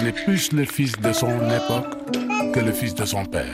On 0.00 0.06
est 0.06 0.12
plus 0.12 0.52
le 0.52 0.64
fils 0.64 0.92
de 0.92 1.12
son 1.12 1.26
époque 1.50 1.92
que 2.54 2.60
le 2.60 2.70
fils 2.70 2.94
de 2.94 3.04
son 3.04 3.24
père. 3.24 3.46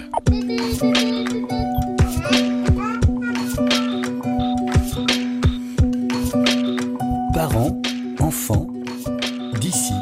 Parents, 7.33 7.81
enfants, 8.21 8.67
d'ici 9.59 9.95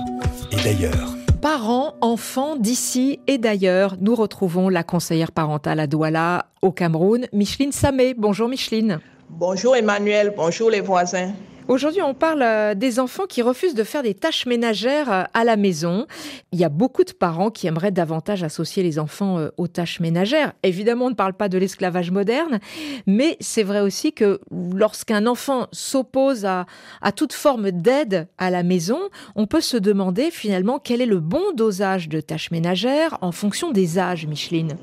et 0.50 0.56
d'ailleurs. 0.64 1.14
Parents, 1.40 1.94
enfants 2.00 2.56
d'ici 2.56 3.20
et 3.28 3.38
d'ailleurs, 3.38 3.96
nous 4.00 4.16
retrouvons 4.16 4.68
la 4.68 4.82
conseillère 4.82 5.30
parentale 5.30 5.78
à 5.78 5.86
Douala, 5.86 6.46
au 6.60 6.72
Cameroun, 6.72 7.26
Micheline 7.32 7.70
Samé. 7.70 8.14
Bonjour 8.14 8.48
Micheline. 8.48 8.98
Bonjour 9.30 9.76
Emmanuel, 9.76 10.34
bonjour 10.36 10.70
les 10.70 10.80
voisins. 10.80 11.34
Aujourd'hui, 11.72 12.02
on 12.02 12.12
parle 12.12 12.42
euh, 12.42 12.74
des 12.74 13.00
enfants 13.00 13.24
qui 13.26 13.40
refusent 13.40 13.74
de 13.74 13.82
faire 13.82 14.02
des 14.02 14.12
tâches 14.12 14.44
ménagères 14.44 15.10
euh, 15.10 15.22
à 15.32 15.42
la 15.42 15.56
maison. 15.56 16.06
Il 16.52 16.60
y 16.60 16.64
a 16.64 16.68
beaucoup 16.68 17.02
de 17.02 17.12
parents 17.12 17.50
qui 17.50 17.66
aimeraient 17.66 17.90
davantage 17.90 18.42
associer 18.42 18.82
les 18.82 18.98
enfants 18.98 19.38
euh, 19.38 19.48
aux 19.56 19.68
tâches 19.68 19.98
ménagères. 19.98 20.52
Évidemment, 20.64 21.06
on 21.06 21.08
ne 21.08 21.14
parle 21.14 21.32
pas 21.32 21.48
de 21.48 21.56
l'esclavage 21.56 22.10
moderne, 22.10 22.60
mais 23.06 23.38
c'est 23.40 23.62
vrai 23.62 23.80
aussi 23.80 24.12
que 24.12 24.38
lorsqu'un 24.50 25.26
enfant 25.26 25.68
s'oppose 25.72 26.44
à, 26.44 26.66
à 27.00 27.10
toute 27.10 27.32
forme 27.32 27.70
d'aide 27.70 28.28
à 28.36 28.50
la 28.50 28.64
maison, 28.64 28.98
on 29.34 29.46
peut 29.46 29.62
se 29.62 29.78
demander 29.78 30.30
finalement 30.30 30.78
quel 30.78 31.00
est 31.00 31.06
le 31.06 31.20
bon 31.20 31.54
dosage 31.54 32.10
de 32.10 32.20
tâches 32.20 32.50
ménagères 32.50 33.16
en 33.22 33.32
fonction 33.32 33.70
des 33.70 33.98
âges, 33.98 34.26
Micheline? 34.26 34.76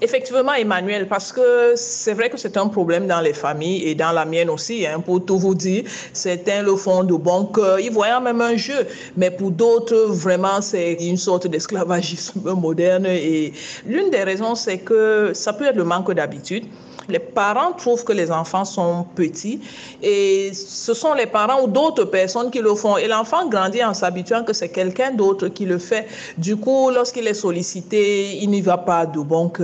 Effectivement, 0.00 0.54
Emmanuel, 0.54 1.08
parce 1.08 1.32
que 1.32 1.72
c'est 1.76 2.14
vrai 2.14 2.30
que 2.30 2.36
c'est 2.36 2.56
un 2.56 2.68
problème 2.68 3.06
dans 3.06 3.20
les 3.20 3.32
familles 3.32 3.84
et 3.84 3.94
dans 3.94 4.12
la 4.12 4.24
mienne 4.24 4.50
aussi, 4.50 4.86
hein, 4.86 5.00
pour 5.00 5.24
tout 5.24 5.38
vous 5.38 5.54
dire. 5.54 5.84
Certains 6.12 6.62
le 6.62 6.76
font 6.76 7.02
de 7.04 7.14
bon 7.14 7.46
cœur, 7.46 7.80
ils 7.80 7.90
voient 7.90 8.20
même 8.20 8.40
un 8.40 8.56
jeu, 8.56 8.86
mais 9.16 9.30
pour 9.30 9.50
d'autres, 9.50 10.06
vraiment, 10.08 10.60
c'est 10.60 10.94
une 10.94 11.16
sorte 11.16 11.46
d'esclavagisme 11.46 12.52
moderne. 12.56 13.06
Et 13.06 13.52
l'une 13.86 14.10
des 14.10 14.22
raisons, 14.22 14.54
c'est 14.54 14.78
que 14.78 15.32
ça 15.34 15.52
peut 15.52 15.66
être 15.66 15.76
le 15.76 15.84
manque 15.84 16.12
d'habitude. 16.12 16.64
Les 17.08 17.18
parents 17.18 17.72
trouvent 17.72 18.04
que 18.04 18.12
les 18.12 18.30
enfants 18.30 18.66
sont 18.66 19.06
petits 19.14 19.60
et 20.02 20.50
ce 20.52 20.92
sont 20.92 21.14
les 21.14 21.24
parents 21.24 21.62
ou 21.62 21.66
d'autres 21.66 22.04
personnes 22.04 22.50
qui 22.50 22.58
le 22.58 22.74
font. 22.74 22.98
Et 22.98 23.08
l'enfant 23.08 23.48
grandit 23.48 23.82
en 23.82 23.94
s'habituant 23.94 24.44
que 24.44 24.52
c'est 24.52 24.68
quelqu'un 24.68 25.12
d'autre 25.12 25.48
qui 25.48 25.64
le 25.64 25.78
fait. 25.78 26.06
Du 26.36 26.56
coup, 26.56 26.90
lorsqu'il 26.90 27.26
est 27.26 27.32
sollicité, 27.32 28.36
il 28.36 28.50
n'y 28.50 28.60
va 28.60 28.76
pas 28.76 29.06
de 29.06 29.20
bon 29.20 29.48
cœur. 29.48 29.57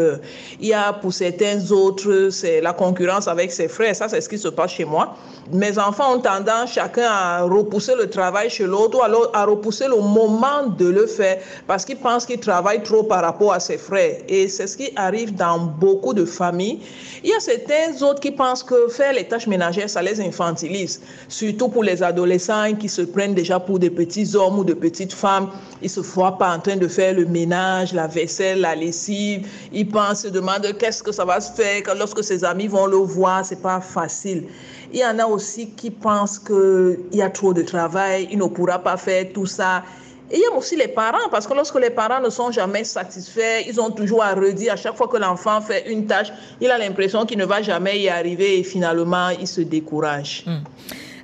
Il 0.61 0.69
y 0.69 0.75
a 0.75 0.93
pour 0.93 1.13
certains 1.13 1.71
autres, 1.71 2.29
c'est 2.31 2.61
la 2.61 2.73
concurrence 2.73 3.29
avec 3.29 3.53
ses 3.53 3.69
frères. 3.69 3.95
Ça, 3.95 4.09
c'est 4.09 4.21
ce 4.21 4.29
qui 4.29 4.39
se 4.39 4.49
passe 4.49 4.73
chez 4.73 4.85
moi. 4.85 5.17
Mes 5.53 5.79
enfants 5.79 6.17
ont 6.17 6.21
tendance 6.21 6.73
chacun 6.73 7.07
à 7.09 7.43
repousser 7.43 7.95
le 7.95 8.09
travail 8.09 8.49
chez 8.49 8.65
l'autre 8.65 8.99
ou 8.99 9.03
alors 9.03 9.31
à 9.35 9.45
repousser 9.45 9.87
le 9.87 9.97
moment 9.97 10.67
de 10.67 10.87
le 10.87 11.07
faire 11.07 11.39
parce 11.67 11.85
qu'ils 11.85 11.99
pensent 11.99 12.25
qu'ils 12.25 12.41
travaillent 12.41 12.83
trop 12.83 13.03
par 13.03 13.23
rapport 13.23 13.53
à 13.53 13.61
ses 13.61 13.77
frères. 13.77 14.17
Et 14.29 14.49
c'est 14.49 14.67
ce 14.67 14.77
qui 14.77 14.91
arrive 14.97 15.35
dans 15.35 15.59
beaucoup 15.59 16.15
de 16.15 16.25
familles. 16.25 16.81
Il 17.23 17.31
y 17.31 17.35
a 17.35 17.41
certains 17.41 18.03
autres 18.03 18.21
qui 18.21 18.31
pensent 18.31 18.63
que 18.63 18.89
faire 18.89 19.13
les 19.13 19.25
tâches 19.25 19.47
ménagères, 19.47 19.91
ça 19.91 20.03
les 20.03 20.21
infantilise. 20.21 21.01
Surtout 21.29 21.69
pour 21.69 21.85
les 21.85 22.03
adolescents 22.03 22.75
qui 22.79 22.89
se 22.89 23.03
prennent 23.03 23.35
déjà 23.35 23.61
pour 23.61 23.79
des 23.79 23.91
petits 23.91 24.35
hommes 24.35 24.59
ou 24.59 24.65
de 24.65 24.75
petites 24.75 25.13
femmes. 25.13 25.51
Ils 25.83 25.91
se 25.91 26.01
voient 26.01 26.39
pas 26.39 26.55
en 26.55 26.61
train 26.61 26.77
de 26.77 26.89
faire 26.89 27.15
le 27.15 27.27
ménage, 27.27 27.93
la 27.93 28.07
vaisselle, 28.07 28.61
la 28.61 28.75
lessive. 28.75 29.47
Ils 29.73 29.84
pensent, 29.85 30.23
se 30.23 30.29
demandent 30.29 30.77
qu'est-ce 30.79 31.03
que 31.03 31.13
ça 31.13 31.25
va 31.25 31.41
se 31.41 31.53
faire 31.53 31.83
lorsque 31.97 32.23
ses 32.23 32.45
amis 32.45 32.69
vont 32.69 32.87
le 32.87 32.97
voir. 32.97 33.45
C'est 33.45 33.63
pas 33.63 33.81
facile. 33.81 34.45
Il 34.93 35.01
y 35.01 35.05
en 35.05 35.19
a 35.19 35.27
aussi 35.27 35.71
qui 35.71 35.91
pensent 35.91 36.39
qu'il 36.39 36.99
y 37.13 37.23
a 37.23 37.31
trop 37.31 37.53
de 37.53 37.63
travail, 37.63 38.29
il 38.31 38.39
ne 38.39 38.47
pourra 38.47 38.79
pas 38.79 38.97
faire 38.97 39.27
tout 39.33 39.47
ça. 39.47 39.83
Et 40.31 40.37
il 40.37 40.41
y 40.41 40.47
a 40.47 40.57
aussi 40.57 40.75
les 40.77 40.89
parents, 40.89 41.29
parce 41.31 41.47
que 41.47 41.55
lorsque 41.55 41.79
les 41.79 41.91
parents 41.91 42.21
ne 42.21 42.31
sont 42.31 42.51
jamais 42.51 42.85
satisfaits, 42.85 43.65
ils 43.67 43.79
ont 43.81 43.91
toujours 43.91 44.23
à 44.23 44.35
redire 44.35 44.73
à 44.73 44.77
chaque 44.77 44.97
fois 44.97 45.07
que 45.07 45.19
l'enfant 45.19 45.61
fait 45.61 45.91
une 45.91 46.07
tâche, 46.07 46.29
il 46.61 46.71
a 46.71 46.79
l'impression 46.79 47.27
qu'il 47.27 47.39
ne 47.39 47.45
va 47.45 47.61
jamais 47.61 48.01
y 48.01 48.09
arriver 48.09 48.59
et 48.59 48.63
finalement, 48.63 49.29
il 49.29 49.47
se 49.47 49.61
décourage. 49.61 50.45
Hmm. 50.47 50.63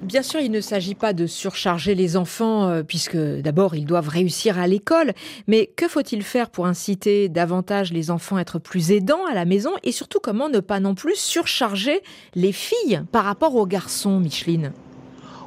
Bien 0.03 0.22
sûr, 0.22 0.41
il 0.41 0.50
ne 0.50 0.62
s'agit 0.62 0.94
pas 0.94 1.12
de 1.12 1.27
surcharger 1.27 1.94
les 1.94 2.16
enfants, 2.16 2.69
euh, 2.69 2.83
puisque 2.83 3.19
d'abord, 3.19 3.75
ils 3.75 3.84
doivent 3.84 4.09
réussir 4.09 4.59
à 4.59 4.66
l'école. 4.66 5.12
Mais 5.47 5.66
que 5.66 5.88
faut-il 5.88 6.22
faire 6.22 6.49
pour 6.49 6.66
inciter 6.66 7.28
davantage 7.28 7.93
les 7.93 8.10
enfants 8.10 8.37
à 8.37 8.41
être 8.41 8.59
plus 8.59 8.93
aidants 8.93 9.27
à 9.31 9.34
la 9.34 9.44
maison 9.44 9.72
Et 9.83 9.93
surtout, 9.93 10.19
comment 10.19 10.49
ne 10.49 10.60
pas 10.60 10.81
non 10.81 10.94
plus 10.94 11.16
surcharger 11.16 12.00
les 12.34 12.53
filles 12.53 13.03
par 13.12 13.25
rapport 13.25 13.55
aux 13.56 13.66
garçons, 13.66 14.21
Micheline? 14.21 14.72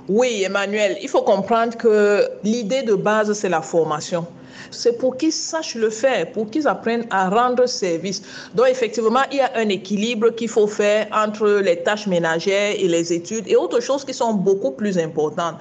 Oui, 0.09 0.43
Emmanuel, 0.43 0.97
il 1.01 1.09
faut 1.09 1.21
comprendre 1.21 1.77
que 1.77 2.27
l'idée 2.43 2.83
de 2.83 2.93
base, 2.93 3.31
c'est 3.33 3.49
la 3.49 3.61
formation 3.61 4.27
c'est 4.73 4.97
pour 4.97 5.17
qu'ils 5.17 5.31
sachent 5.31 5.75
le 5.75 5.89
faire, 5.89 6.31
pour 6.31 6.49
qu'ils 6.49 6.67
apprennent 6.67 7.05
à 7.09 7.29
rendre 7.29 7.65
service. 7.67 8.21
Donc 8.53 8.67
effectivement, 8.69 9.21
il 9.31 9.37
y 9.37 9.41
a 9.41 9.51
un 9.55 9.69
équilibre 9.69 10.31
qu'il 10.31 10.49
faut 10.49 10.67
faire 10.67 11.07
entre 11.11 11.47
les 11.63 11.77
tâches 11.83 12.07
ménagères 12.07 12.75
et 12.77 12.87
les 12.87 13.13
études 13.13 13.47
et 13.47 13.55
autres 13.55 13.79
choses 13.81 14.03
qui 14.03 14.13
sont 14.13 14.33
beaucoup 14.33 14.71
plus 14.71 14.97
importantes. 14.97 15.55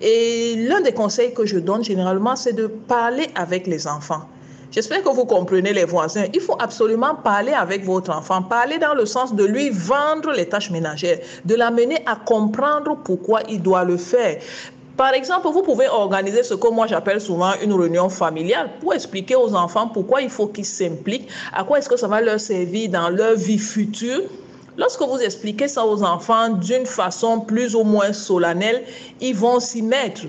Et 0.00 0.54
l'un 0.56 0.80
des 0.80 0.92
conseils 0.92 1.32
que 1.34 1.46
je 1.46 1.58
donne 1.58 1.84
généralement, 1.84 2.36
c'est 2.36 2.54
de 2.54 2.66
parler 2.66 3.28
avec 3.34 3.66
les 3.66 3.86
enfants. 3.86 4.22
J'espère 4.74 5.04
que 5.04 5.08
vous 5.08 5.24
comprenez 5.24 5.72
les 5.72 5.84
voisins. 5.84 6.24
Il 6.34 6.40
faut 6.40 6.56
absolument 6.58 7.14
parler 7.14 7.52
avec 7.52 7.84
votre 7.84 8.10
enfant, 8.10 8.42
parler 8.42 8.76
dans 8.78 8.94
le 8.94 9.06
sens 9.06 9.32
de 9.32 9.44
lui 9.44 9.70
vendre 9.70 10.32
les 10.32 10.48
tâches 10.48 10.72
ménagères, 10.72 11.20
de 11.44 11.54
l'amener 11.54 12.02
à 12.06 12.16
comprendre 12.16 12.96
pourquoi 13.04 13.42
il 13.48 13.62
doit 13.62 13.84
le 13.84 13.96
faire. 13.96 14.40
Par 14.96 15.14
exemple, 15.14 15.46
vous 15.46 15.62
pouvez 15.62 15.86
organiser 15.86 16.42
ce 16.42 16.54
que 16.54 16.66
moi 16.66 16.88
j'appelle 16.88 17.20
souvent 17.20 17.52
une 17.62 17.72
réunion 17.72 18.08
familiale 18.08 18.68
pour 18.80 18.94
expliquer 18.94 19.36
aux 19.36 19.54
enfants 19.54 19.86
pourquoi 19.86 20.22
il 20.22 20.28
faut 20.28 20.48
qu'ils 20.48 20.64
s'impliquent, 20.64 21.28
à 21.52 21.62
quoi 21.62 21.78
est-ce 21.78 21.88
que 21.88 21.96
ça 21.96 22.08
va 22.08 22.20
leur 22.20 22.40
servir 22.40 22.90
dans 22.90 23.10
leur 23.10 23.36
vie 23.36 23.58
future. 23.58 24.22
Lorsque 24.76 25.02
vous 25.02 25.18
expliquez 25.18 25.68
ça 25.68 25.86
aux 25.86 26.02
enfants 26.02 26.48
d'une 26.48 26.84
façon 26.84 27.38
plus 27.38 27.76
ou 27.76 27.84
moins 27.84 28.12
solennelle, 28.12 28.82
ils 29.20 29.36
vont 29.36 29.60
s'y 29.60 29.82
mettre. 29.82 30.22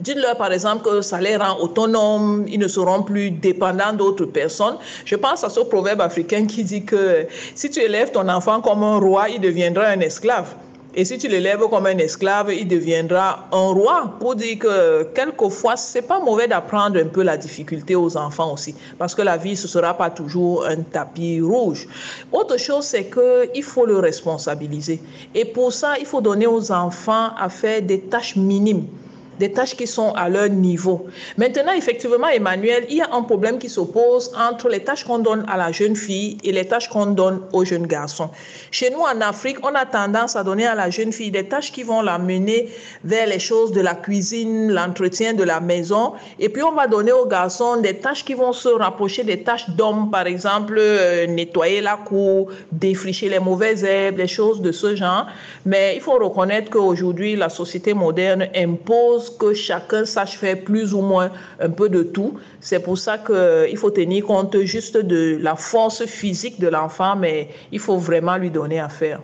Dites-leur 0.00 0.36
par 0.36 0.52
exemple 0.52 0.84
que 0.84 1.00
ça 1.02 1.20
les 1.20 1.36
rend 1.36 1.58
autonomes, 1.60 2.46
ils 2.48 2.58
ne 2.58 2.66
seront 2.66 3.02
plus 3.02 3.30
dépendants 3.30 3.92
d'autres 3.92 4.26
personnes. 4.26 4.76
Je 5.04 5.14
pense 5.14 5.44
à 5.44 5.50
ce 5.50 5.60
proverbe 5.60 6.00
africain 6.00 6.46
qui 6.46 6.64
dit 6.64 6.84
que 6.84 7.26
si 7.54 7.70
tu 7.70 7.80
élèves 7.80 8.10
ton 8.10 8.28
enfant 8.28 8.60
comme 8.60 8.82
un 8.82 8.98
roi, 8.98 9.28
il 9.28 9.40
deviendra 9.40 9.84
un 9.86 10.00
esclave. 10.00 10.54
Et 10.96 11.04
si 11.04 11.18
tu 11.18 11.26
l'élèves 11.26 11.66
comme 11.70 11.86
un 11.86 11.98
esclave, 11.98 12.52
il 12.52 12.68
deviendra 12.68 13.48
un 13.50 13.72
roi. 13.72 14.14
Pour 14.20 14.36
dire 14.36 14.58
que 14.60 15.02
quelquefois, 15.14 15.76
c'est 15.76 16.02
pas 16.02 16.20
mauvais 16.20 16.46
d'apprendre 16.46 17.00
un 17.00 17.06
peu 17.06 17.22
la 17.22 17.36
difficulté 17.36 17.96
aux 17.96 18.16
enfants 18.16 18.52
aussi. 18.52 18.76
Parce 18.96 19.12
que 19.12 19.22
la 19.22 19.36
vie, 19.36 19.56
ce 19.56 19.66
sera 19.66 19.94
pas 19.94 20.10
toujours 20.10 20.64
un 20.66 20.82
tapis 20.82 21.40
rouge. 21.40 21.88
Autre 22.30 22.56
chose, 22.58 22.84
c'est 22.84 23.10
qu'il 23.10 23.64
faut 23.64 23.86
le 23.86 23.98
responsabiliser. 23.98 25.02
Et 25.34 25.44
pour 25.44 25.72
ça, 25.72 25.94
il 25.98 26.06
faut 26.06 26.20
donner 26.20 26.46
aux 26.46 26.70
enfants 26.70 27.30
à 27.36 27.48
faire 27.48 27.82
des 27.82 28.00
tâches 28.00 28.36
minimes 28.36 28.86
des 29.38 29.52
tâches 29.52 29.76
qui 29.76 29.86
sont 29.86 30.12
à 30.12 30.28
leur 30.28 30.48
niveau. 30.48 31.06
Maintenant, 31.36 31.72
effectivement, 31.72 32.28
Emmanuel, 32.28 32.86
il 32.88 32.96
y 32.98 33.00
a 33.00 33.08
un 33.12 33.22
problème 33.22 33.58
qui 33.58 33.68
s'oppose 33.68 34.32
entre 34.38 34.68
les 34.68 34.80
tâches 34.80 35.04
qu'on 35.04 35.18
donne 35.18 35.44
à 35.48 35.56
la 35.56 35.72
jeune 35.72 35.96
fille 35.96 36.38
et 36.44 36.52
les 36.52 36.66
tâches 36.66 36.88
qu'on 36.88 37.06
donne 37.06 37.40
aux 37.52 37.64
jeunes 37.64 37.86
garçons. 37.86 38.30
Chez 38.70 38.90
nous, 38.90 39.00
en 39.00 39.20
Afrique, 39.20 39.58
on 39.62 39.74
a 39.74 39.86
tendance 39.86 40.36
à 40.36 40.44
donner 40.44 40.66
à 40.66 40.74
la 40.74 40.90
jeune 40.90 41.12
fille 41.12 41.30
des 41.30 41.44
tâches 41.48 41.72
qui 41.72 41.82
vont 41.82 42.02
la 42.02 42.18
mener 42.18 42.68
vers 43.04 43.26
les 43.26 43.38
choses 43.38 43.72
de 43.72 43.80
la 43.80 43.94
cuisine, 43.94 44.72
l'entretien 44.72 45.34
de 45.34 45.44
la 45.44 45.60
maison, 45.60 46.12
et 46.38 46.48
puis 46.48 46.62
on 46.62 46.72
va 46.72 46.86
donner 46.86 47.12
aux 47.12 47.26
garçons 47.26 47.80
des 47.80 47.94
tâches 47.94 48.24
qui 48.24 48.34
vont 48.34 48.52
se 48.52 48.68
rapprocher 48.68 49.24
des 49.24 49.42
tâches 49.42 49.68
d'hommes, 49.70 50.10
par 50.10 50.26
exemple, 50.26 50.76
euh, 50.78 51.26
nettoyer 51.26 51.80
la 51.80 51.96
cour, 51.96 52.50
défricher 52.72 53.28
les 53.28 53.38
mauvaises 53.38 53.84
herbes, 53.84 54.16
des 54.16 54.26
choses 54.26 54.60
de 54.60 54.72
ce 54.72 54.94
genre. 54.96 55.26
Mais 55.64 55.94
il 55.96 56.00
faut 56.00 56.18
reconnaître 56.18 56.70
qu'aujourd'hui, 56.70 57.36
la 57.36 57.48
société 57.48 57.94
moderne 57.94 58.48
impose 58.54 59.23
que 59.30 59.54
chacun 59.54 60.04
sache 60.04 60.36
faire 60.36 60.62
plus 60.62 60.94
ou 60.94 61.00
moins 61.00 61.30
un 61.60 61.70
peu 61.70 61.88
de 61.88 62.02
tout. 62.02 62.34
C'est 62.60 62.80
pour 62.80 62.98
ça 62.98 63.18
qu'il 63.18 63.76
faut 63.76 63.90
tenir 63.90 64.24
compte 64.24 64.58
juste 64.60 64.96
de 64.96 65.36
la 65.40 65.56
force 65.56 66.04
physique 66.06 66.60
de 66.60 66.68
l'enfant, 66.68 67.16
mais 67.16 67.48
il 67.72 67.78
faut 67.78 67.98
vraiment 67.98 68.36
lui 68.36 68.50
donner 68.50 68.80
à 68.80 68.88
faire. 68.88 69.20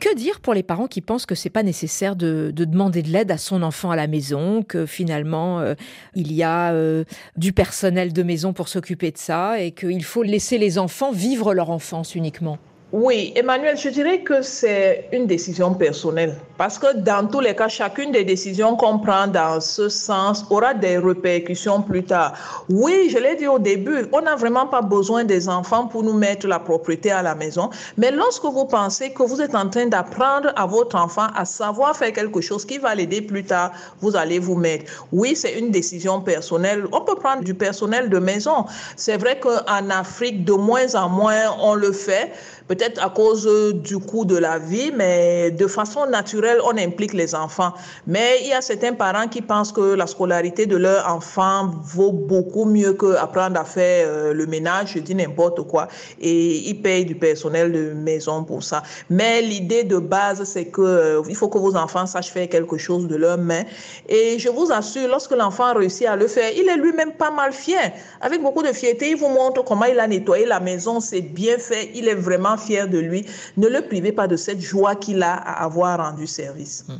Que 0.00 0.14
dire 0.14 0.38
pour 0.38 0.54
les 0.54 0.62
parents 0.62 0.86
qui 0.86 1.00
pensent 1.00 1.26
que 1.26 1.34
c'est 1.34 1.50
pas 1.50 1.64
nécessaire 1.64 2.14
de, 2.14 2.52
demander 2.54 3.02
de 3.02 3.08
l'aide 3.08 3.32
à 3.32 3.38
son 3.38 3.62
enfant 3.62 3.90
à 3.90 3.96
la 3.96 4.06
maison, 4.06 4.62
que 4.62 4.86
finalement 4.86 5.58
euh, 5.58 5.74
il 6.14 6.32
y 6.32 6.44
a 6.44 6.72
euh, 6.72 7.02
du 7.36 7.52
personnel 7.52 8.12
de 8.12 8.22
maison 8.22 8.52
pour 8.52 8.68
s'occuper 8.68 9.10
de 9.10 9.18
ça 9.18 9.60
et 9.60 9.72
qu'il 9.72 10.04
faut 10.04 10.22
laisser 10.22 10.56
les 10.56 10.78
enfants 10.78 11.10
vivre 11.10 11.52
leur 11.52 11.70
enfance 11.70 12.14
uniquement? 12.14 12.58
Oui, 12.90 13.34
Emmanuel, 13.36 13.76
je 13.76 13.90
dirais 13.90 14.20
que 14.20 14.40
c'est 14.40 15.10
une 15.12 15.26
décision 15.26 15.74
personnelle. 15.74 16.34
Parce 16.56 16.78
que 16.78 16.96
dans 16.96 17.28
tous 17.28 17.40
les 17.40 17.54
cas, 17.54 17.68
chacune 17.68 18.12
des 18.12 18.24
décisions 18.24 18.76
qu'on 18.76 18.98
prend 18.98 19.26
dans 19.26 19.60
ce 19.60 19.90
sens 19.90 20.46
aura 20.48 20.72
des 20.72 20.96
répercussions 20.96 21.82
plus 21.82 22.02
tard. 22.02 22.32
Oui, 22.70 23.10
je 23.12 23.18
l'ai 23.18 23.36
dit 23.36 23.46
au 23.46 23.58
début, 23.58 24.06
on 24.10 24.22
n'a 24.22 24.36
vraiment 24.36 24.66
pas 24.66 24.80
besoin 24.80 25.24
des 25.24 25.50
enfants 25.50 25.86
pour 25.86 26.02
nous 26.02 26.14
mettre 26.14 26.46
la 26.46 26.58
propriété 26.58 27.10
à 27.10 27.20
la 27.20 27.34
maison. 27.34 27.68
Mais 27.98 28.10
lorsque 28.10 28.44
vous 28.44 28.64
pensez 28.64 29.10
que 29.10 29.22
vous 29.22 29.42
êtes 29.42 29.54
en 29.54 29.68
train 29.68 29.84
d'apprendre 29.84 30.50
à 30.56 30.64
votre 30.64 30.96
enfant 30.96 31.26
à 31.36 31.44
savoir 31.44 31.94
faire 31.94 32.14
quelque 32.14 32.40
chose 32.40 32.64
qui 32.64 32.78
va 32.78 32.94
l'aider 32.94 33.20
plus 33.20 33.44
tard, 33.44 33.70
vous 34.00 34.16
allez 34.16 34.38
vous 34.38 34.56
mettre. 34.56 35.06
Oui, 35.12 35.36
c'est 35.36 35.58
une 35.58 35.70
décision 35.70 36.22
personnelle. 36.22 36.86
On 36.92 37.02
peut 37.02 37.16
prendre 37.16 37.44
du 37.44 37.52
personnel 37.52 38.08
de 38.08 38.18
maison. 38.18 38.64
C'est 38.96 39.18
vrai 39.18 39.38
qu'en 39.38 39.90
Afrique, 39.90 40.46
de 40.46 40.54
moins 40.54 40.94
en 40.94 41.10
moins, 41.10 41.54
on 41.60 41.74
le 41.74 41.92
fait 41.92 42.32
peut-être 42.68 43.02
à 43.02 43.08
cause 43.08 43.48
du 43.74 43.98
coût 43.98 44.24
de 44.24 44.36
la 44.36 44.58
vie, 44.58 44.92
mais 44.94 45.50
de 45.50 45.66
façon 45.66 46.06
naturelle, 46.06 46.58
on 46.64 46.76
implique 46.76 47.14
les 47.14 47.34
enfants. 47.34 47.72
Mais 48.06 48.38
il 48.42 48.48
y 48.48 48.52
a 48.52 48.60
certains 48.60 48.92
parents 48.92 49.26
qui 49.26 49.40
pensent 49.40 49.72
que 49.72 49.94
la 49.94 50.06
scolarité 50.06 50.66
de 50.66 50.76
leur 50.76 51.08
enfant 51.08 51.70
vaut 51.82 52.12
beaucoup 52.12 52.66
mieux 52.66 52.92
que 52.92 53.16
apprendre 53.16 53.58
à 53.58 53.64
faire 53.64 54.06
euh, 54.08 54.34
le 54.34 54.46
ménage, 54.46 54.92
je 54.94 55.00
dis 55.00 55.14
n'importe 55.14 55.62
quoi, 55.62 55.88
et 56.20 56.68
ils 56.68 56.80
payent 56.80 57.06
du 57.06 57.14
personnel 57.14 57.72
de 57.72 57.92
maison 57.94 58.44
pour 58.44 58.62
ça. 58.62 58.82
Mais 59.08 59.40
l'idée 59.40 59.84
de 59.84 59.98
base, 59.98 60.44
c'est 60.44 60.66
que 60.66 60.82
euh, 60.82 61.22
il 61.28 61.34
faut 61.34 61.48
que 61.48 61.58
vos 61.58 61.74
enfants 61.74 62.06
sachent 62.06 62.30
faire 62.30 62.48
quelque 62.48 62.76
chose 62.76 63.08
de 63.08 63.16
leurs 63.16 63.38
mains. 63.38 63.64
Et 64.08 64.38
je 64.38 64.50
vous 64.50 64.70
assure, 64.70 65.08
lorsque 65.08 65.32
l'enfant 65.32 65.72
réussit 65.74 66.06
à 66.06 66.16
le 66.16 66.28
faire, 66.28 66.50
il 66.54 66.68
est 66.68 66.76
lui-même 66.76 67.12
pas 67.12 67.30
mal 67.30 67.52
fier. 67.52 67.92
Avec 68.20 68.42
beaucoup 68.42 68.62
de 68.62 68.72
fierté, 68.72 69.10
il 69.10 69.16
vous 69.16 69.28
montre 69.28 69.64
comment 69.64 69.86
il 69.86 69.98
a 69.98 70.06
nettoyé 70.06 70.44
la 70.44 70.60
maison, 70.60 71.00
c'est 71.00 71.22
bien 71.22 71.56
fait, 71.56 71.90
il 71.94 72.08
est 72.08 72.14
vraiment 72.14 72.57
fier 72.58 72.88
de 72.88 72.98
lui. 72.98 73.26
Ne 73.56 73.68
le 73.68 73.82
privez 73.82 74.12
pas 74.12 74.28
de 74.28 74.36
cette 74.36 74.60
joie 74.60 74.94
qu'il 74.94 75.22
a 75.22 75.34
à 75.34 75.64
avoir 75.64 75.98
rendu 75.98 76.26
service. 76.26 76.84
Hmm. 76.88 76.98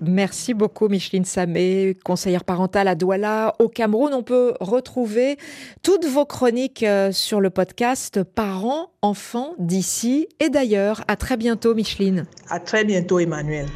Merci 0.00 0.54
beaucoup 0.54 0.88
Micheline 0.88 1.24
Samé, 1.24 1.96
conseillère 2.04 2.44
parentale 2.44 2.88
à 2.88 2.94
Douala 2.94 3.54
au 3.58 3.68
Cameroun. 3.68 4.12
On 4.12 4.22
peut 4.22 4.54
retrouver 4.60 5.38
toutes 5.82 6.04
vos 6.04 6.26
chroniques 6.26 6.82
euh, 6.82 7.12
sur 7.12 7.40
le 7.40 7.50
podcast 7.50 8.22
Parents, 8.22 8.90
enfants 9.02 9.54
d'ici 9.58 10.28
et 10.40 10.50
d'ailleurs. 10.50 11.02
À 11.08 11.16
très 11.16 11.36
bientôt 11.36 11.74
Micheline. 11.74 12.26
À 12.50 12.60
très 12.60 12.84
bientôt 12.84 13.18
Emmanuel. 13.18 13.66